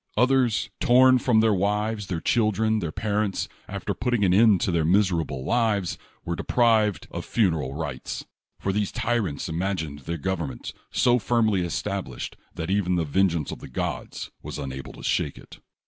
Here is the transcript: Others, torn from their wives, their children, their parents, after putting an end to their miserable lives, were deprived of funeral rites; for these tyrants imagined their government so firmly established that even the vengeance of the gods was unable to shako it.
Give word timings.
Others, 0.17 0.71
torn 0.79 1.19
from 1.19 1.41
their 1.41 1.53
wives, 1.53 2.07
their 2.07 2.19
children, 2.19 2.79
their 2.79 2.91
parents, 2.91 3.47
after 3.67 3.93
putting 3.93 4.25
an 4.25 4.33
end 4.33 4.59
to 4.61 4.71
their 4.71 4.83
miserable 4.83 5.45
lives, 5.45 5.95
were 6.25 6.35
deprived 6.35 7.05
of 7.11 7.23
funeral 7.23 7.75
rites; 7.75 8.25
for 8.59 8.73
these 8.73 8.91
tyrants 8.91 9.47
imagined 9.47 9.99
their 9.99 10.17
government 10.17 10.73
so 10.89 11.19
firmly 11.19 11.61
established 11.63 12.35
that 12.55 12.71
even 12.71 12.95
the 12.95 13.05
vengeance 13.05 13.51
of 13.51 13.59
the 13.59 13.69
gods 13.69 14.31
was 14.41 14.57
unable 14.57 14.93
to 14.93 15.03
shako 15.03 15.43
it. 15.43 15.59